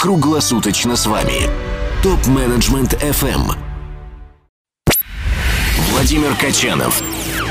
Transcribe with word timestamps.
круглосуточно 0.00 0.96
с 0.96 1.06
вами. 1.06 1.50
Топ-менеджмент 2.02 2.94
FM. 2.94 3.52
Владимир 5.92 6.34
Качанов. 6.36 7.02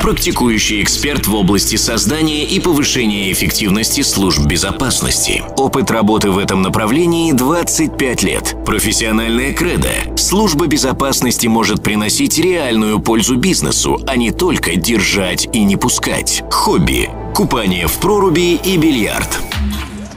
Практикующий 0.02 0.82
эксперт 0.82 1.28
в 1.28 1.36
области 1.36 1.76
создания 1.76 2.46
и 2.46 2.60
повышения 2.60 3.32
эффективности 3.32 4.02
служб 4.02 4.46
безопасности. 4.48 5.44
Опыт 5.58 5.92
работы 5.92 6.32
в 6.32 6.40
этом 6.40 6.64
направлении 6.64 7.34
25 7.34 8.24
лет. 8.24 8.56
Профессиональная 8.66 9.54
кредо. 9.54 10.18
Служба 10.18 10.66
безопасности 10.66 11.46
может 11.46 11.84
приносить 11.84 12.40
реальную 12.40 13.00
пользу 13.00 13.36
бизнесу, 13.36 14.02
а 14.08 14.16
не 14.16 14.32
только 14.32 14.76
держать 14.76 15.48
и 15.54 15.64
не 15.64 15.76
пускать. 15.76 16.42
Хобби. 16.50 17.12
Купание 17.36 17.86
в 17.86 18.00
проруби 18.00 18.56
и 18.56 18.78
бильярд. 18.78 19.49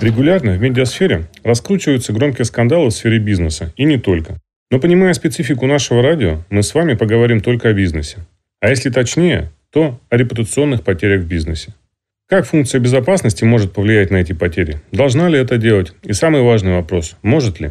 Регулярно 0.03 0.55
в 0.55 0.61
медиасфере 0.61 1.29
раскручиваются 1.45 2.13
громкие 2.13 2.45
скандалы 2.45 2.91
в 2.91 2.93
сфере 2.93 3.19
бизнеса, 3.19 3.73
и 3.77 3.85
не 3.85 3.99
только. 3.99 4.37
Но 4.73 4.81
понимая 4.81 5.15
специфику 5.15 5.67
нашего 5.67 6.03
радио, 6.03 6.43
мы 6.51 6.65
с 6.65 6.75
вами 6.75 6.95
поговорим 6.95 7.41
только 7.41 7.69
о 7.69 7.73
бизнесе. 7.73 8.19
А 8.61 8.69
если 8.69 8.91
точнее, 8.91 9.53
то 9.71 10.01
о 10.11 10.17
репутационных 10.17 10.83
потерях 10.83 11.23
в 11.23 11.29
бизнесе. 11.29 11.75
Как 12.29 12.47
функция 12.47 12.81
безопасности 12.81 13.45
может 13.45 13.75
повлиять 13.75 14.11
на 14.11 14.17
эти 14.17 14.33
потери? 14.33 14.81
Должна 14.91 15.29
ли 15.29 15.39
это 15.39 15.57
делать? 15.57 15.93
И 16.03 16.13
самый 16.15 16.43
важный 16.43 16.73
вопрос– 16.73 17.17
может 17.23 17.61
ли? 17.61 17.71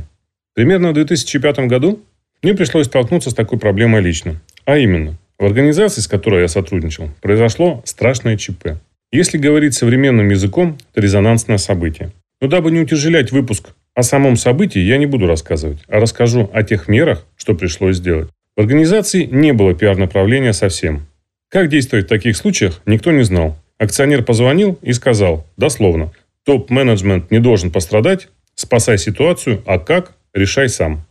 Примерно 0.54 0.92
в 0.92 0.94
2005 0.94 1.60
году 1.68 2.02
мне 2.42 2.54
пришлось 2.54 2.88
столкнуться 2.88 3.32
с 3.32 3.34
такой 3.34 3.60
проблемой 3.60 4.02
лично. 4.02 4.40
А 4.64 4.78
именно, 4.78 5.18
в 5.38 5.44
организации, 5.44 6.00
с 6.00 6.08
которой 6.08 6.44
я 6.44 6.48
сотрудничал, 6.48 7.10
произошло 7.22 7.82
страшное 7.84 8.38
ЧП. 8.38 8.78
Если 9.12 9.38
говорить 9.38 9.74
современным 9.74 10.30
языком, 10.30 10.78
это 10.94 11.02
резонансное 11.02 11.58
событие. 11.58 12.14
Но 12.42 12.48
дабы 12.48 12.72
не 12.72 12.80
утяжелять 12.80 13.32
выпуск 13.32 13.70
о 13.94 14.02
самом 14.02 14.36
событии, 14.36 14.80
я 14.80 14.98
не 14.98 15.06
буду 15.06 15.28
рассказывать, 15.28 15.80
а 15.88 16.00
расскажу 16.00 16.50
о 16.52 16.64
тех 16.64 16.88
мерах, 16.88 17.28
что 17.38 17.54
пришлось 17.54 17.98
сделать. 17.98 18.30
В 18.58 18.62
организации 18.62 19.26
не 19.26 19.54
было 19.54 19.76
пиар-направления 19.76 20.52
совсем. 20.52 21.06
Как 21.50 21.70
действовать 21.70 22.06
в 22.06 22.10
таких 22.10 22.36
случаях, 22.36 22.82
никто 22.86 23.12
не 23.12 23.24
знал. 23.24 23.58
Акционер 23.78 24.24
позвонил 24.24 24.80
и 24.82 24.92
сказал, 24.94 25.46
дословно, 25.56 26.12
топ-менеджмент 26.46 27.30
не 27.30 27.40
должен 27.40 27.72
пострадать, 27.72 28.30
спасай 28.56 28.98
ситуацию, 28.98 29.62
а 29.66 29.78
как, 29.78 30.16
решай 30.34 30.68
сам. 30.68 31.06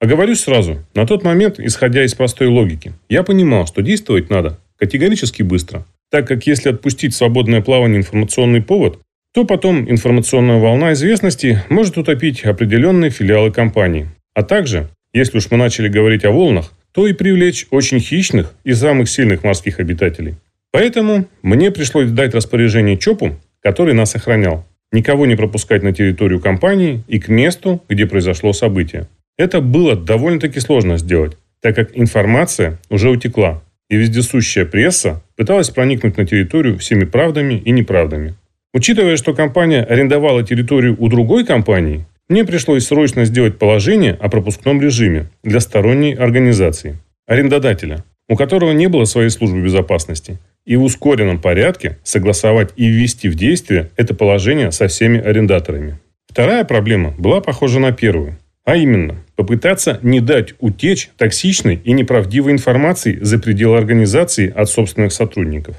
Оговорюсь 0.00 0.40
сразу, 0.40 0.84
на 0.94 1.06
тот 1.06 1.22
момент, 1.22 1.60
исходя 1.60 2.04
из 2.04 2.14
простой 2.14 2.48
логики, 2.48 2.92
я 3.08 3.22
понимал, 3.22 3.66
что 3.66 3.80
действовать 3.80 4.28
надо 4.28 4.58
категорически 4.76 5.42
быстро, 5.42 5.86
так 6.10 6.26
как 6.26 6.46
если 6.46 6.70
отпустить 6.70 7.14
свободное 7.14 7.62
плавание 7.62 7.98
информационный 7.98 8.62
повод, 8.62 9.00
то 9.34 9.44
потом 9.44 9.90
информационная 9.90 10.60
волна 10.60 10.92
известности 10.92 11.60
может 11.68 11.98
утопить 11.98 12.44
определенные 12.44 13.10
филиалы 13.10 13.50
компании. 13.50 14.08
А 14.32 14.44
также, 14.44 14.88
если 15.12 15.38
уж 15.38 15.50
мы 15.50 15.56
начали 15.56 15.88
говорить 15.88 16.24
о 16.24 16.30
волнах, 16.30 16.72
то 16.92 17.08
и 17.08 17.12
привлечь 17.12 17.66
очень 17.70 17.98
хищных 17.98 18.54
и 18.62 18.72
самых 18.74 19.08
сильных 19.08 19.42
морских 19.42 19.80
обитателей. 19.80 20.36
Поэтому 20.70 21.26
мне 21.42 21.72
пришлось 21.72 22.10
дать 22.10 22.32
распоряжение 22.32 22.96
ЧОПу, 22.96 23.34
который 23.60 23.92
нас 23.92 24.14
охранял, 24.14 24.64
никого 24.92 25.26
не 25.26 25.34
пропускать 25.34 25.82
на 25.82 25.92
территорию 25.92 26.40
компании 26.40 27.02
и 27.08 27.18
к 27.18 27.26
месту, 27.26 27.82
где 27.88 28.06
произошло 28.06 28.52
событие. 28.52 29.08
Это 29.36 29.60
было 29.60 29.96
довольно-таки 29.96 30.60
сложно 30.60 30.96
сделать, 30.96 31.36
так 31.60 31.74
как 31.74 31.90
информация 31.98 32.78
уже 32.88 33.10
утекла, 33.10 33.64
и 33.90 33.96
вездесущая 33.96 34.64
пресса 34.64 35.24
пыталась 35.36 35.70
проникнуть 35.70 36.16
на 36.18 36.24
территорию 36.24 36.78
всеми 36.78 37.04
правдами 37.04 37.54
и 37.54 37.72
неправдами. 37.72 38.36
Учитывая, 38.74 39.16
что 39.16 39.34
компания 39.34 39.84
арендовала 39.84 40.42
территорию 40.42 40.96
у 40.98 41.08
другой 41.08 41.46
компании, 41.46 42.06
мне 42.28 42.44
пришлось 42.44 42.84
срочно 42.84 43.24
сделать 43.24 43.56
положение 43.56 44.14
о 44.14 44.28
пропускном 44.28 44.82
режиме 44.82 45.30
для 45.44 45.60
сторонней 45.60 46.12
организации, 46.12 46.98
арендодателя, 47.28 48.04
у 48.28 48.34
которого 48.34 48.72
не 48.72 48.88
было 48.88 49.04
своей 49.04 49.30
службы 49.30 49.62
безопасности, 49.62 50.38
и 50.66 50.74
в 50.74 50.82
ускоренном 50.82 51.40
порядке 51.40 51.98
согласовать 52.02 52.70
и 52.74 52.88
ввести 52.88 53.28
в 53.28 53.36
действие 53.36 53.90
это 53.96 54.12
положение 54.12 54.72
со 54.72 54.88
всеми 54.88 55.20
арендаторами. 55.20 56.00
Вторая 56.28 56.64
проблема 56.64 57.14
была 57.16 57.40
похожа 57.40 57.78
на 57.78 57.92
первую, 57.92 58.38
а 58.64 58.74
именно 58.74 59.24
попытаться 59.36 60.00
не 60.02 60.18
дать 60.18 60.54
утечь 60.58 61.10
токсичной 61.16 61.80
и 61.84 61.92
неправдивой 61.92 62.50
информации 62.50 63.20
за 63.20 63.38
пределы 63.38 63.78
организации 63.78 64.52
от 64.52 64.68
собственных 64.68 65.12
сотрудников. 65.12 65.76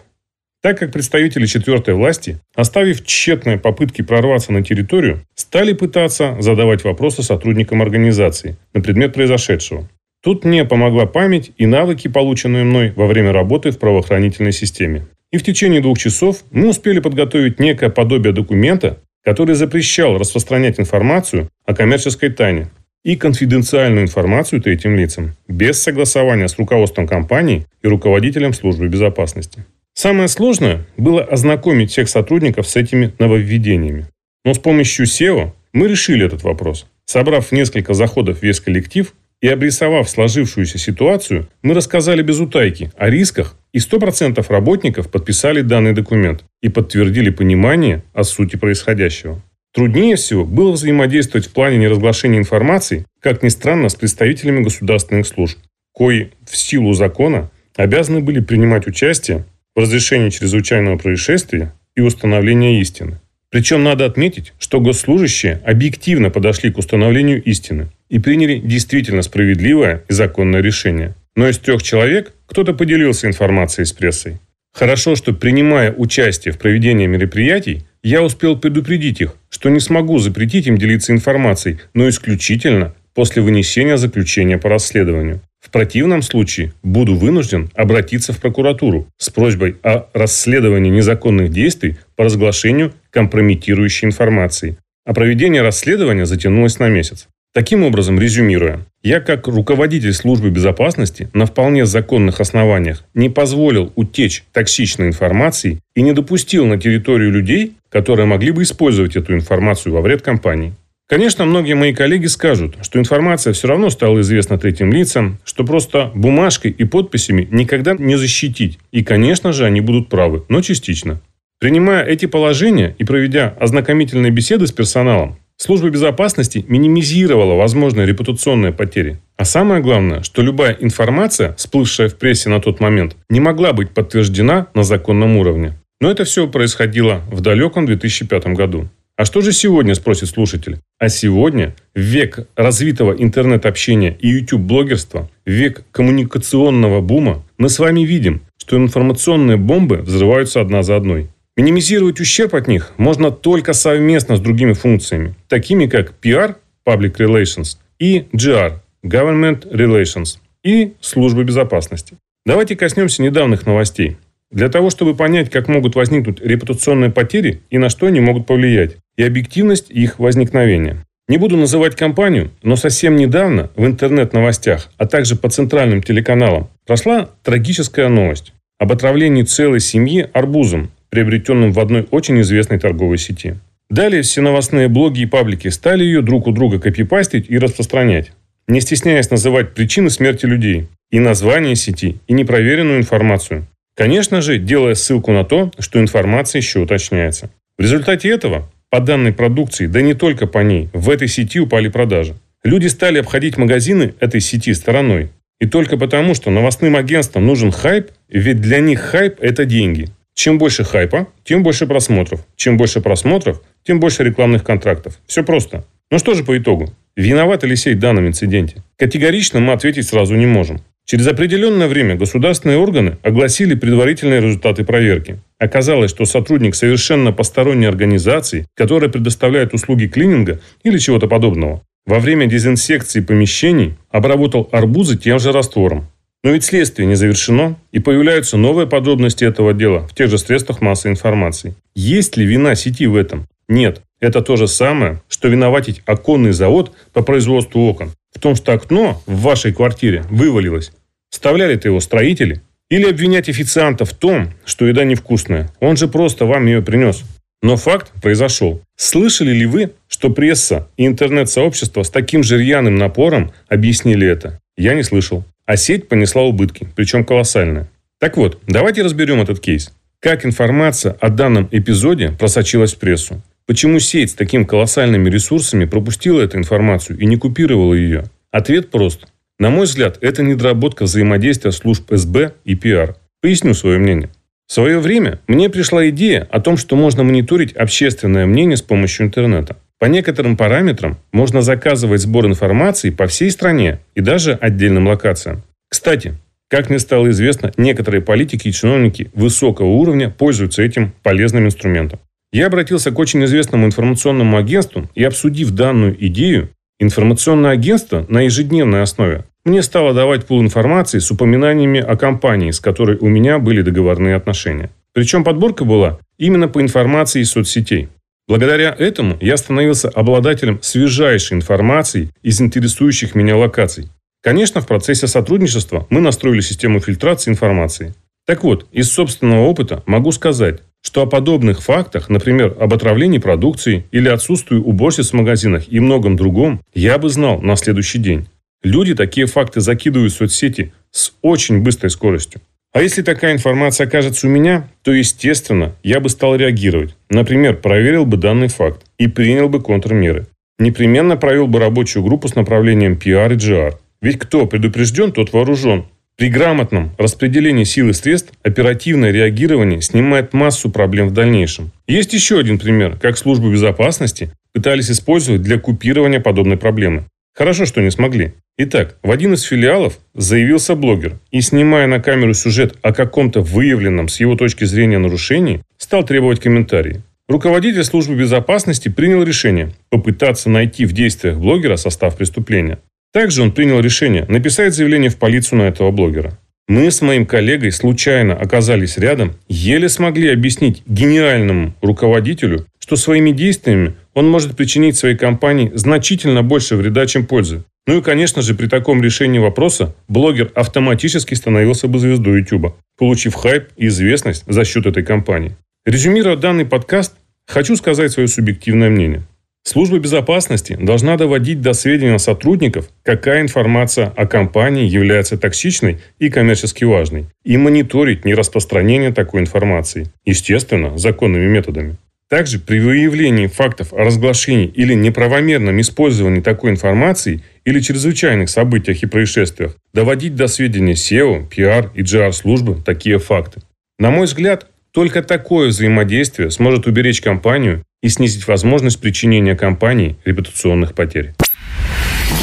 Так 0.65 0.79
как 0.79 0.91
представители 0.91 1.45
четвертой 1.45 1.93
власти, 1.93 2.39
оставив 2.55 3.05
тщетные 3.05 3.59
попытки 3.59 4.01
прорваться 4.01 4.51
на 4.51 4.63
территорию, 4.63 5.21
стали 5.35 5.73
пытаться 5.73 6.37
задавать 6.39 6.83
вопросы 6.83 7.21
сотрудникам 7.21 7.83
организации 7.83 8.57
на 8.73 8.81
предмет 8.81 9.13
произошедшего. 9.13 9.87
Тут 10.23 10.43
мне 10.43 10.65
помогла 10.65 11.05
память 11.05 11.51
и 11.59 11.67
навыки, 11.67 12.07
полученные 12.07 12.63
мной 12.63 12.91
во 12.95 13.05
время 13.05 13.31
работы 13.31 13.69
в 13.69 13.77
правоохранительной 13.77 14.53
системе. 14.53 15.05
И 15.31 15.37
в 15.37 15.43
течение 15.43 15.81
двух 15.81 15.99
часов 15.99 16.37
мы 16.49 16.69
успели 16.69 16.97
подготовить 16.97 17.59
некое 17.59 17.91
подобие 17.91 18.33
документа, 18.33 18.97
который 19.23 19.53
запрещал 19.53 20.17
распространять 20.17 20.79
информацию 20.79 21.47
о 21.67 21.75
коммерческой 21.75 22.31
тайне 22.31 22.69
и 23.03 23.15
конфиденциальную 23.15 24.05
информацию 24.05 24.63
третьим 24.63 24.95
лицам, 24.95 25.35
без 25.47 25.79
согласования 25.79 26.47
с 26.47 26.57
руководством 26.57 27.05
компании 27.07 27.67
и 27.83 27.87
руководителем 27.87 28.51
службы 28.51 28.87
безопасности. 28.87 29.63
Самое 29.97 30.27
сложное 30.27 30.85
было 30.97 31.23
ознакомить 31.23 31.89
всех 31.89 32.09
сотрудников 32.09 32.67
с 32.67 32.75
этими 32.75 33.13
нововведениями. 33.17 34.07
Но 34.43 34.53
с 34.53 34.59
помощью 34.59 35.05
SEO 35.05 35.53
мы 35.71 35.87
решили 35.87 36.25
этот 36.25 36.43
вопрос. 36.43 36.85
Собрав 37.05 37.53
несколько 37.53 37.93
заходов 37.93 38.43
весь 38.43 38.59
коллектив 38.59 39.13
и 39.41 39.47
обрисовав 39.47 40.09
сложившуюся 40.09 40.77
ситуацию, 40.77 41.47
мы 41.61 41.73
рассказали 41.73 42.21
без 42.23 42.39
утайки 42.41 42.91
о 42.97 43.09
рисках, 43.09 43.57
и 43.71 43.79
100% 43.79 44.45
работников 44.49 45.09
подписали 45.09 45.61
данный 45.61 45.93
документ 45.93 46.43
и 46.61 46.67
подтвердили 46.67 47.29
понимание 47.29 48.03
о 48.13 48.25
сути 48.25 48.57
происходящего. 48.57 49.41
Труднее 49.73 50.17
всего 50.17 50.43
было 50.43 50.71
взаимодействовать 50.71 51.47
в 51.47 51.51
плане 51.51 51.77
неразглашения 51.77 52.39
информации, 52.39 53.05
как 53.21 53.43
ни 53.43 53.49
странно, 53.49 53.87
с 53.87 53.95
представителями 53.95 54.61
государственных 54.61 55.25
служб, 55.25 55.57
кои 55.93 56.31
в 56.49 56.57
силу 56.57 56.93
закона 56.93 57.49
обязаны 57.77 58.19
были 58.19 58.41
принимать 58.41 58.87
участие 58.87 59.45
в 59.75 59.79
разрешении 59.79 60.29
чрезвычайного 60.29 60.97
происшествия 60.97 61.73
и 61.95 62.01
установления 62.01 62.79
истины. 62.81 63.19
Причем 63.49 63.83
надо 63.83 64.05
отметить, 64.05 64.53
что 64.59 64.81
госслужащие 64.81 65.61
объективно 65.65 66.29
подошли 66.29 66.71
к 66.71 66.77
установлению 66.77 67.41
истины 67.43 67.87
и 68.09 68.19
приняли 68.19 68.57
действительно 68.57 69.21
справедливое 69.21 70.03
и 70.09 70.13
законное 70.13 70.61
решение. 70.61 71.15
Но 71.35 71.47
из 71.47 71.57
трех 71.59 71.83
человек 71.83 72.33
кто-то 72.47 72.73
поделился 72.73 73.27
информацией 73.27 73.85
с 73.85 73.93
прессой. 73.93 74.39
Хорошо, 74.73 75.15
что 75.15 75.31
принимая 75.31 75.93
участие 75.93 76.53
в 76.53 76.57
проведении 76.57 77.07
мероприятий, 77.07 77.85
я 78.03 78.21
успел 78.23 78.57
предупредить 78.57 79.21
их, 79.21 79.35
что 79.49 79.69
не 79.69 79.79
смогу 79.79 80.19
запретить 80.19 80.67
им 80.67 80.77
делиться 80.77 81.13
информацией, 81.13 81.77
но 81.93 82.09
исключительно 82.09 82.93
после 83.13 83.41
вынесения 83.41 83.97
заключения 83.97 84.57
по 84.57 84.67
расследованию. 84.67 85.39
В 85.65 85.71
противном 85.71 86.21
случае 86.21 86.73
буду 86.83 87.15
вынужден 87.15 87.71
обратиться 87.73 88.33
в 88.33 88.37
прокуратуру 88.39 89.07
с 89.17 89.31
просьбой 89.31 89.77
о 89.81 90.05
расследовании 90.13 90.91
незаконных 90.91 91.49
действий 91.49 91.97
по 92.15 92.25
разглашению 92.25 92.93
компрометирующей 93.09 94.05
информации. 94.05 94.77
А 95.05 95.13
проведение 95.15 95.63
расследования 95.63 96.27
затянулось 96.27 96.77
на 96.77 96.87
месяц. 96.87 97.27
Таким 97.51 97.83
образом, 97.83 98.19
резюмируя, 98.19 98.81
я 99.01 99.19
как 99.21 99.47
руководитель 99.47 100.13
службы 100.13 100.51
безопасности 100.51 101.29
на 101.33 101.47
вполне 101.47 101.87
законных 101.87 102.41
основаниях 102.41 103.03
не 103.15 103.29
позволил 103.29 103.91
утечь 103.95 104.43
токсичной 104.51 105.07
информации 105.07 105.79
и 105.95 106.03
не 106.03 106.13
допустил 106.13 106.67
на 106.67 106.77
территорию 106.77 107.31
людей, 107.31 107.73
которые 107.89 108.27
могли 108.27 108.51
бы 108.51 108.61
использовать 108.61 109.15
эту 109.15 109.33
информацию 109.33 109.93
во 109.93 110.01
вред 110.01 110.21
компании. 110.21 110.75
Конечно, 111.07 111.45
многие 111.45 111.75
мои 111.75 111.93
коллеги 111.93 112.25
скажут, 112.25 112.77
что 112.81 112.97
информация 112.97 113.53
все 113.53 113.67
равно 113.67 113.91
стала 113.91 114.21
известна 114.21 114.57
третьим 114.57 114.91
лицам, 114.91 115.37
что 115.45 115.63
просто 115.63 116.11
бумажкой 116.15 116.71
и 116.71 116.83
подписями 116.83 117.47
никогда 117.51 117.93
не 117.93 118.15
защитить. 118.15 118.79
И, 118.91 119.03
конечно 119.03 119.53
же, 119.53 119.65
они 119.65 119.81
будут 119.81 120.09
правы, 120.09 120.43
но 120.49 120.61
частично. 120.61 121.21
Принимая 121.59 122.03
эти 122.03 122.25
положения 122.25 122.95
и 122.97 123.03
проведя 123.03 123.55
ознакомительные 123.59 124.31
беседы 124.31 124.65
с 124.65 124.71
персоналом, 124.71 125.37
служба 125.57 125.89
безопасности 125.89 126.65
минимизировала 126.67 127.53
возможные 127.53 128.07
репутационные 128.07 128.73
потери. 128.73 129.19
А 129.37 129.45
самое 129.45 129.83
главное, 129.83 130.23
что 130.23 130.41
любая 130.41 130.75
информация, 130.79 131.53
всплывшая 131.53 132.09
в 132.09 132.15
прессе 132.15 132.49
на 132.49 132.59
тот 132.59 132.79
момент, 132.79 133.15
не 133.29 133.39
могла 133.39 133.73
быть 133.73 133.91
подтверждена 133.91 134.67
на 134.73 134.83
законном 134.83 135.37
уровне. 135.37 135.73
Но 136.01 136.09
это 136.09 136.23
все 136.23 136.47
происходило 136.47 137.21
в 137.31 137.41
далеком 137.41 137.85
2005 137.85 138.47
году. 138.47 138.89
А 139.17 139.23
что 139.23 139.39
же 139.39 139.53
сегодня, 139.53 139.95
спросит 139.95 140.27
слушатель? 140.27 140.79
А 140.99 141.07
сегодня, 141.07 141.73
век 141.93 142.47
развитого 142.57 143.13
интернет-общения 143.13 144.17
и 144.19 144.27
YouTube-блогерства, 144.27 145.29
век 145.45 145.85
коммуникационного 145.91 146.99
бума, 146.99 147.41
мы 147.57 147.69
с 147.69 147.79
вами 147.79 148.01
видим, 148.01 148.41
что 148.57 148.75
информационные 148.75 149.55
бомбы 149.55 149.97
взрываются 149.97 150.59
одна 150.59 150.83
за 150.83 150.97
одной. 150.97 151.29
Минимизировать 151.55 152.19
ущерб 152.19 152.55
от 152.55 152.67
них 152.67 152.91
можно 152.97 153.31
только 153.31 153.71
совместно 153.71 154.35
с 154.35 154.41
другими 154.41 154.73
функциями, 154.73 155.35
такими 155.47 155.85
как 155.85 156.11
пиар 156.15 156.57
Public 156.85 157.15
Relations, 157.15 157.77
и 157.97 158.25
GR– 158.33 158.79
Government 159.05 159.71
Relations, 159.71 160.39
и 160.61 160.91
службы 160.99 161.45
безопасности. 161.45 162.17
Давайте 162.45 162.75
коснемся 162.75 163.23
недавних 163.23 163.65
новостей. 163.65 164.17
Для 164.51 164.67
того, 164.67 164.89
чтобы 164.89 165.15
понять, 165.15 165.49
как 165.49 165.69
могут 165.69 165.95
возникнуть 165.95 166.41
репутационные 166.41 167.11
потери 167.11 167.61
и 167.69 167.77
на 167.77 167.89
что 167.89 168.07
они 168.07 168.19
могут 168.19 168.45
повлиять, 168.45 168.97
и 169.17 169.23
объективность 169.23 169.89
их 169.89 170.19
возникновения. 170.19 171.05
Не 171.27 171.37
буду 171.37 171.57
называть 171.57 171.95
компанию, 171.95 172.51
но 172.61 172.75
совсем 172.75 173.15
недавно 173.15 173.71
в 173.75 173.85
интернет-новостях, 173.85 174.91
а 174.97 175.07
также 175.07 175.35
по 175.35 175.49
центральным 175.49 176.03
телеканалам 176.03 176.69
прошла 176.85 177.29
трагическая 177.43 178.09
новость 178.09 178.53
об 178.77 178.91
отравлении 178.91 179.43
целой 179.43 179.79
семьи 179.79 180.29
арбузом, 180.33 180.91
приобретенным 181.09 181.71
в 181.71 181.79
одной 181.79 182.07
очень 182.11 182.39
известной 182.41 182.79
торговой 182.79 183.17
сети. 183.17 183.55
Далее 183.89 184.21
все 184.21 184.41
новостные 184.41 184.87
блоги 184.87 185.21
и 185.21 185.25
паблики 185.25 185.67
стали 185.69 186.03
ее 186.03 186.21
друг 186.21 186.47
у 186.47 186.51
друга 186.51 186.79
копипастить 186.79 187.45
и 187.49 187.57
распространять, 187.57 188.31
не 188.67 188.81
стесняясь 188.81 189.31
называть 189.31 189.73
причины 189.73 190.09
смерти 190.09 190.45
людей, 190.45 190.87
и 191.11 191.19
название 191.19 191.75
сети, 191.75 192.17
и 192.27 192.33
непроверенную 192.33 192.99
информацию. 192.99 193.65
Конечно 193.95 194.41
же, 194.41 194.57
делая 194.57 194.95
ссылку 194.95 195.31
на 195.31 195.45
то, 195.45 195.71
что 195.79 195.99
информация 195.99 196.59
еще 196.59 196.79
уточняется. 196.79 197.49
В 197.77 197.81
результате 197.81 198.29
этого 198.29 198.69
по 198.89 198.99
данной 198.99 199.33
продукции, 199.33 199.87
да 199.87 200.01
не 200.01 200.13
только 200.13 200.47
по 200.47 200.59
ней, 200.59 200.89
в 200.93 201.09
этой 201.09 201.27
сети 201.27 201.59
упали 201.59 201.89
продажи. 201.89 202.35
Люди 202.63 202.87
стали 202.87 203.19
обходить 203.19 203.57
магазины 203.57 204.15
этой 204.19 204.41
сети 204.41 204.73
стороной. 204.73 205.29
И 205.59 205.67
только 205.67 205.97
потому, 205.97 206.33
что 206.33 206.49
новостным 206.49 206.95
агентствам 206.95 207.45
нужен 207.45 207.71
хайп, 207.71 208.11
ведь 208.27 208.59
для 208.59 208.79
них 208.79 208.99
хайп– 208.99 209.37
это 209.39 209.65
деньги. 209.65 210.09
Чем 210.33 210.57
больше 210.57 210.83
хайпа, 210.83 211.27
тем 211.43 211.63
больше 211.63 211.87
просмотров. 211.87 212.45
Чем 212.55 212.77
больше 212.77 213.01
просмотров, 213.01 213.61
тем 213.83 213.99
больше 213.99 214.23
рекламных 214.23 214.63
контрактов. 214.63 215.19
Все 215.27 215.43
просто. 215.43 215.85
Но 216.11 216.17
что 216.17 216.33
же 216.33 216.43
по 216.43 216.57
итогу? 216.57 216.93
Виноваты 217.15 217.67
ли 217.67 217.75
сеть 217.75 217.97
в 217.97 217.99
данном 217.99 218.27
инциденте? 218.27 218.83
Категорично 218.97 219.59
мы 219.61 219.71
ответить 219.71 220.07
сразу 220.07 220.35
не 220.35 220.45
можем. 220.45 220.81
Через 221.05 221.27
определенное 221.27 221.87
время 221.87 222.15
государственные 222.15 222.79
органы 222.79 223.19
огласили 223.21 223.75
предварительные 223.75 224.41
результаты 224.41 224.83
проверки. 224.83 225.39
Оказалось, 225.59 226.09
что 226.09 226.25
сотрудник 226.25 226.73
совершенно 226.73 227.31
посторонней 227.31 227.85
организации, 227.85 228.65
которая 228.73 229.11
предоставляет 229.11 229.75
услуги 229.75 230.07
клининга 230.07 230.59
или 230.83 230.97
чего-то 230.97 231.27
подобного, 231.27 231.83
во 232.07 232.19
время 232.19 232.47
дезинсекции 232.47 233.21
помещений 233.21 233.95
обработал 234.09 234.67
арбузы 234.71 235.15
тем 235.15 235.39
же 235.39 235.51
раствором. 235.51 236.07
Но 236.43 236.51
ведь 236.51 236.63
следствие 236.63 237.07
не 237.07 237.15
завершено, 237.15 237.75
и 237.91 237.99
появляются 237.99 238.57
новые 238.57 238.87
подробности 238.87 239.43
этого 239.43 239.73
дела 239.73 240.07
в 240.07 240.15
тех 240.15 240.29
же 240.29 240.37
средствах 240.39 240.81
массовой 240.81 241.13
информации. 241.13 241.75
Есть 241.95 242.35
ли 242.37 242.45
вина 242.45 242.75
сети 242.75 243.05
в 243.05 243.15
этом? 243.15 243.47
Нет. 243.67 244.01
Это 244.19 244.41
то 244.41 244.55
же 244.55 244.67
самое, 244.67 245.21
что 245.27 245.49
виноватить 245.49 246.01
оконный 246.05 246.51
завод 246.51 246.93
по 247.13 247.21
производству 247.21 247.81
окон. 247.81 248.11
Том, 248.39 248.55
что 248.55 248.73
окно 248.73 249.21
в 249.25 249.41
вашей 249.41 249.73
квартире 249.73 250.23
вывалилось. 250.29 250.91
Вставляли-то 251.29 251.87
его 251.87 251.99
строители. 251.99 252.61
Или 252.89 253.09
обвинять 253.09 253.49
официанта 253.49 254.05
в 254.05 254.13
том, 254.13 254.53
что 254.65 254.85
еда 254.85 255.03
невкусная. 255.03 255.71
Он 255.79 255.97
же 255.97 256.07
просто 256.07 256.45
вам 256.45 256.67
ее 256.67 256.83
принес. 256.83 257.23
Но 257.63 257.77
факт 257.77 258.11
произошел. 258.21 258.81
Слышали 258.95 259.51
ли 259.51 259.65
вы, 259.65 259.93
что 260.07 260.29
пресса 260.29 260.87
и 260.97 261.07
интернет-сообщество 261.07 262.03
с 262.03 262.11
таким 262.11 262.43
же 262.43 262.59
рьяным 262.59 262.95
напором 262.95 263.51
объяснили 263.67 264.27
это? 264.27 264.59
Я 264.77 264.93
не 264.93 265.01
слышал. 265.01 265.43
А 265.65 265.77
сеть 265.77 266.07
понесла 266.07 266.43
убытки, 266.43 266.87
причем 266.95 267.25
колоссальные. 267.25 267.87
Так 268.19 268.37
вот, 268.37 268.59
давайте 268.67 269.01
разберем 269.01 269.41
этот 269.41 269.59
кейс. 269.59 269.91
Как 270.19 270.45
информация 270.45 271.13
о 271.19 271.29
данном 271.29 271.67
эпизоде 271.71 272.29
просочилась 272.29 272.93
в 272.93 272.99
прессу? 272.99 273.41
Почему 273.67 273.99
сеть 273.99 274.31
с 274.31 274.35
такими 274.35 274.63
колоссальными 274.63 275.27
ресурсами 275.27 275.85
пропустила 275.85 276.41
эту 276.41 276.57
информацию 276.57 277.17
и 277.17 277.25
не 277.25 277.35
купировала 277.35 277.95
ее? 277.95 278.25
Ответ 278.51 278.91
прост. 278.91 279.27
На 279.57 279.71
мой 279.71 279.85
взгляд, 279.85 280.19
это 280.21 280.43
недоработка 280.43 281.03
взаимодействия 281.03 281.71
служб 281.71 282.11
СБ 282.11 282.53
и 282.63 282.75
пиар. 282.75 283.15
Поясню 283.41 283.73
свое 283.73 283.97
мнение. 283.97 284.29
В 284.67 284.73
свое 284.73 284.99
время 284.99 285.39
мне 285.47 285.69
пришла 285.69 286.09
идея 286.09 286.47
о 286.51 286.59
том, 286.59 286.77
что 286.77 286.95
можно 286.95 287.23
мониторить 287.23 287.73
общественное 287.73 288.45
мнение 288.45 288.77
с 288.77 288.81
помощью 288.83 289.25
интернета. 289.25 289.77
По 289.97 290.05
некоторым 290.05 290.57
параметрам 290.57 291.17
можно 291.31 291.61
заказывать 291.61 292.21
сбор 292.21 292.45
информации 292.45 293.09
по 293.09 293.25
всей 293.27 293.49
стране 293.49 293.99
и 294.13 294.21
даже 294.21 294.53
отдельным 294.53 295.07
локациям. 295.07 295.63
Кстати, 295.89 296.35
как 296.67 296.89
мне 296.89 296.99
стало 296.99 297.29
известно, 297.29 297.71
некоторые 297.77 298.21
политики 298.21 298.67
и 298.67 298.73
чиновники 298.73 299.31
высокого 299.33 299.87
уровня 299.87 300.29
пользуются 300.29 300.83
этим 300.83 301.13
полезным 301.23 301.65
инструментом. 301.65 302.19
Я 302.55 302.67
обратился 302.67 303.11
к 303.11 303.19
очень 303.19 303.43
известному 303.43 303.85
информационному 303.85 304.55
агентству 304.55 305.09
и, 305.13 305.25
обсудив 305.25 305.71
данную 305.71 306.15
идею, 306.27 306.69
информационное 307.01 307.71
агентство 307.71 308.25
на 308.29 308.43
ежедневной 308.43 309.01
основе 309.01 309.43
мне 309.65 309.83
стало 309.83 310.13
давать 310.13 310.45
пул 310.45 310.61
информации 310.61 311.19
с 311.19 311.29
упоминаниями 311.29 311.99
о 311.99 312.15
компании, 312.15 312.71
с 312.71 312.79
которой 312.79 313.17
у 313.17 313.27
меня 313.27 313.59
были 313.59 313.81
договорные 313.81 314.37
отношения. 314.37 314.89
Причем 315.13 315.43
подборка 315.43 315.83
была 315.83 316.17
именно 316.37 316.69
по 316.69 316.79
информации 316.79 317.41
из 317.41 317.51
соцсетей. 317.51 318.07
Благодаря 318.47 318.95
этому 318.97 319.35
я 319.41 319.57
становился 319.57 320.07
обладателем 320.07 320.79
свежайшей 320.81 321.57
информации 321.57 322.29
из 322.41 322.61
интересующих 322.61 323.35
меня 323.35 323.57
локаций. 323.57 324.07
Конечно, 324.41 324.79
в 324.79 324.87
процессе 324.87 325.27
сотрудничества 325.27 326.07
мы 326.09 326.21
настроили 326.21 326.61
систему 326.61 327.01
фильтрации 327.01 327.51
информации. 327.51 328.13
Так 328.47 328.63
вот, 328.63 328.87
из 328.93 329.11
собственного 329.11 329.65
опыта 329.65 330.03
могу 330.05 330.31
сказать, 330.31 330.79
что 331.05 331.21
о 331.21 331.27
подобных 331.27 331.83
фактах, 331.83 332.29
например, 332.29 332.75
об 332.79 332.91
отравлении 332.93 333.37
продукции 333.37 334.05
или 334.11 334.27
отсутствии 334.27 334.77
уборщиц 334.77 335.29
в 335.29 335.33
магазинах 335.33 335.83
и 335.87 335.99
многом 335.99 336.35
другом, 336.35 336.81
я 336.95 337.19
бы 337.19 337.29
знал 337.29 337.61
на 337.61 337.75
следующий 337.75 338.17
день. 338.17 338.47
Люди 338.83 339.13
такие 339.13 339.45
факты 339.45 339.81
закидывают 339.81 340.33
в 340.33 340.35
соцсети 340.35 340.93
с 341.11 341.31
очень 341.43 341.81
быстрой 341.81 342.09
скоростью. 342.09 342.59
А 342.91 343.03
если 343.03 343.21
такая 343.21 343.53
информация 343.53 344.07
окажется 344.07 344.47
у 344.47 344.49
меня, 344.49 344.89
то, 345.03 345.11
естественно, 345.11 345.93
я 346.01 346.19
бы 346.19 346.29
стал 346.29 346.55
реагировать. 346.55 347.15
Например, 347.29 347.75
проверил 347.75 348.25
бы 348.25 348.37
данный 348.37 348.67
факт 348.67 349.05
и 349.19 349.27
принял 349.27 349.69
бы 349.69 349.81
контрмеры. 349.81 350.47
Непременно 350.79 351.37
провел 351.37 351.67
бы 351.67 351.79
рабочую 351.79 352.23
группу 352.23 352.47
с 352.47 352.55
направлением 352.55 353.13
PR 353.13 353.53
и 353.53 353.57
GR. 353.57 353.93
Ведь 354.21 354.39
кто 354.39 354.65
предупрежден, 354.65 355.31
тот 355.31 355.53
вооружен. 355.53 356.05
При 356.37 356.49
грамотном 356.49 357.11
распределении 357.17 357.85
сил 357.85 358.09
и 358.09 358.13
средств 358.13 358.51
оперативное 358.61 359.31
реагирование 359.31 360.01
снимает 360.01 360.51
массу 360.51 360.89
проблем 360.89 361.29
в 361.29 361.33
дальнейшем. 361.33 361.91
Есть 362.07 362.33
еще 362.33 362.59
один 362.59 362.77
пример, 362.77 363.17
как 363.17 363.37
службы 363.37 363.71
безопасности 363.71 364.51
пытались 364.73 365.09
использовать 365.09 365.61
для 365.61 365.79
купирования 365.79 366.41
подобной 366.41 366.75
проблемы. 366.75 367.23
Хорошо, 367.53 367.85
что 367.85 368.01
не 368.01 368.11
смогли. 368.11 368.51
Итак, 368.77 369.15
в 369.23 369.31
один 369.31 369.53
из 369.53 369.61
филиалов 369.61 370.19
заявился 370.33 370.95
блогер 370.95 371.39
и, 371.51 371.61
снимая 371.61 372.05
на 372.05 372.19
камеру 372.19 372.53
сюжет 372.53 372.97
о 373.01 373.13
каком-то 373.13 373.61
выявленном 373.61 374.27
с 374.27 374.41
его 374.41 374.57
точки 374.57 374.83
зрения 374.83 375.19
нарушении, 375.19 375.81
стал 375.97 376.25
требовать 376.25 376.59
комментарии. 376.59 377.21
Руководитель 377.47 378.03
службы 378.03 378.35
безопасности 378.35 379.07
принял 379.07 379.41
решение 379.41 379.91
попытаться 380.09 380.69
найти 380.69 381.05
в 381.05 381.13
действиях 381.13 381.57
блогера 381.59 381.95
состав 381.95 382.35
преступления. 382.35 382.99
Также 383.35 383.63
он 383.63 383.73
принял 383.73 383.99
решение 383.99 384.45
написать 384.47 384.93
заявление 384.93 385.29
в 385.29 385.35
полицию 385.35 385.79
на 385.79 385.83
этого 385.89 386.09
блогера. 386.09 386.57
Мы 386.87 387.11
с 387.11 387.21
моим 387.21 387.45
коллегой 387.45 387.91
случайно 387.91 388.55
оказались 388.55 389.17
рядом, 389.17 389.55
еле 389.67 390.07
смогли 390.07 390.53
объяснить 390.53 391.03
гениальному 391.05 391.93
руководителю, 392.01 392.85
что 392.97 393.17
своими 393.17 393.51
действиями 393.51 394.13
он 394.33 394.49
может 394.49 394.77
причинить 394.77 395.17
своей 395.17 395.35
компании 395.35 395.91
значительно 395.95 396.63
больше 396.63 396.95
вреда, 396.95 397.25
чем 397.25 397.45
пользы. 397.45 397.83
Ну 398.07 398.19
и, 398.19 398.21
конечно 398.21 398.61
же, 398.61 398.73
при 398.73 398.87
таком 398.87 399.21
решении 399.21 399.59
вопроса 399.59 400.15
блогер 400.29 400.71
автоматически 400.73 401.55
становился 401.55 402.07
бы 402.07 402.19
звездой 402.19 402.59
YouTube, 402.59 402.95
получив 403.17 403.55
хайп 403.55 403.89
и 403.97 404.07
известность 404.07 404.63
за 404.65 404.85
счет 404.85 405.07
этой 405.07 405.23
компании. 405.23 405.75
Резюмируя 406.05 406.55
данный 406.55 406.85
подкаст, 406.85 407.33
хочу 407.67 407.97
сказать 407.97 408.31
свое 408.31 408.47
субъективное 408.47 409.09
мнение. 409.09 409.43
Служба 409.87 410.17
безопасности 410.17 410.97
должна 410.99 411.37
доводить 411.37 411.79
до 411.79 411.93
сведения 411.93 412.39
сотрудников, 412.39 413.07
какая 413.21 413.61
информация 413.61 414.33
о 414.35 414.47
компании 414.47 415.07
является 415.07 415.59
токсичной 415.59 416.17
и 416.39 416.49
коммерчески 416.49 417.03
важной, 417.03 417.45
и 417.63 417.77
мониторить 417.77 418.45
нераспространение 418.45 419.31
такой 419.31 419.61
информации, 419.61 420.25
естественно, 420.43 421.15
законными 421.19 421.67
методами. 421.67 422.17
Также 422.49 422.79
при 422.79 422.99
выявлении 422.99 423.67
фактов 423.67 424.11
о 424.11 424.23
разглашении 424.23 424.87
или 424.87 425.13
неправомерном 425.13 426.01
использовании 426.01 426.61
такой 426.61 426.89
информации 426.89 427.61
или 427.85 427.99
чрезвычайных 427.99 428.69
событиях 428.69 429.21
и 429.21 429.27
происшествиях 429.27 429.95
доводить 430.15 430.55
до 430.55 430.67
сведения 430.67 431.13
SEO, 431.13 431.69
PR 431.69 432.09
и 432.15 432.23
GR-службы 432.23 433.03
такие 433.05 433.37
факты. 433.37 433.81
На 434.17 434.31
мой 434.31 434.45
взгляд, 434.45 434.87
только 435.11 435.43
такое 435.43 435.89
взаимодействие 435.89 436.71
сможет 436.71 437.05
уберечь 437.07 437.39
компанию 437.39 438.03
и 438.25 438.29
снизить 438.29 438.67
возможность 438.67 439.19
причинения 439.19 439.75
компании 439.75 440.35
репутационных 440.45 441.13
потерь. 441.13 441.53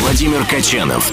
Владимир 0.00 0.44
Качанов. 0.44 1.12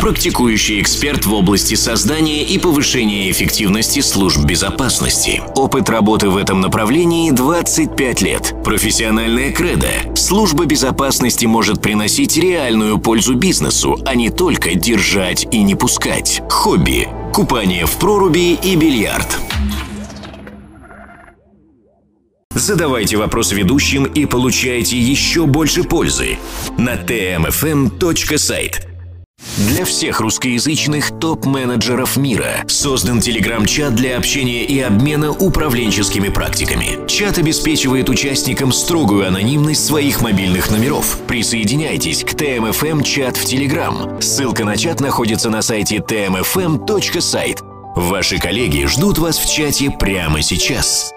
Практикующий 0.00 0.80
эксперт 0.80 1.26
в 1.26 1.34
области 1.34 1.74
создания 1.74 2.42
и 2.42 2.58
повышения 2.58 3.30
эффективности 3.30 4.00
служб 4.00 4.42
безопасности. 4.46 5.42
Опыт 5.54 5.90
работы 5.90 6.30
в 6.30 6.38
этом 6.38 6.62
направлении 6.62 7.30
25 7.30 8.22
лет. 8.22 8.54
Профессиональная 8.64 9.52
кредо. 9.52 9.90
Служба 10.16 10.64
безопасности 10.64 11.44
может 11.44 11.82
приносить 11.82 12.38
реальную 12.38 12.96
пользу 12.98 13.34
бизнесу, 13.34 13.98
а 14.06 14.14
не 14.14 14.30
только 14.30 14.74
держать 14.74 15.46
и 15.52 15.62
не 15.62 15.74
пускать. 15.74 16.40
Хобби. 16.48 17.06
Купание 17.34 17.84
в 17.84 17.98
проруби 17.98 18.54
и 18.54 18.76
бильярд. 18.76 19.38
Задавайте 22.54 23.16
вопрос 23.16 23.52
ведущим 23.52 24.04
и 24.04 24.26
получайте 24.26 24.98
еще 24.98 25.46
больше 25.46 25.84
пользы 25.84 26.38
на 26.76 26.94
tmfm.site. 26.94 28.90
Для 29.56 29.84
всех 29.84 30.20
русскоязычных 30.20 31.18
топ-менеджеров 31.18 32.16
мира 32.16 32.64
создан 32.66 33.20
телеграм-чат 33.20 33.94
для 33.94 34.18
общения 34.18 34.64
и 34.64 34.80
обмена 34.80 35.30
управленческими 35.30 36.28
практиками. 36.28 37.06
Чат 37.06 37.38
обеспечивает 37.38 38.08
участникам 38.08 38.72
строгую 38.72 39.26
анонимность 39.26 39.86
своих 39.86 40.20
мобильных 40.20 40.70
номеров. 40.70 41.18
Присоединяйтесь 41.26 42.24
к 42.24 42.34
ТМФМ 42.34 43.02
чат 43.02 43.36
в 43.36 43.44
Телеграм. 43.44 44.20
Ссылка 44.20 44.64
на 44.64 44.76
чат 44.76 45.00
находится 45.00 45.50
на 45.50 45.62
сайте 45.62 45.96
tmfm.site. 45.98 47.58
Ваши 47.96 48.38
коллеги 48.38 48.86
ждут 48.86 49.18
вас 49.18 49.38
в 49.38 49.50
чате 49.50 49.90
прямо 49.90 50.42
сейчас. 50.42 51.12